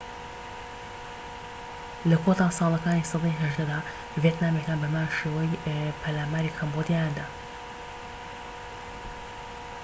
لە 2.09 2.17
کۆتا 2.23 2.47
ساڵەکانی 2.59 3.07
سەدەی 3.11 3.37
١٨ 3.41 3.63
دا، 3.71 3.79
ڤێتنامیەکان 4.21 4.77
بەهەمان 4.81 5.13
شێوە 5.17 5.43
پەلاماری 6.03 6.55
کەمبۆدیایان 6.57 7.13
داوە 7.17 7.31